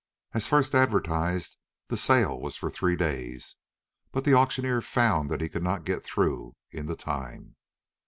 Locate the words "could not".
5.47-5.85